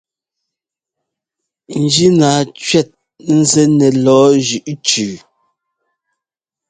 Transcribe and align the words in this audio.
Njínaa 1.81 2.41
cʉ́ɛt 2.65 2.89
nzɛ́ 3.39 3.65
nɛ 3.77 3.87
lɔ̌ɔ 4.03 4.27
jʉʼ 4.45 4.67
cʉʉ. 4.87 5.09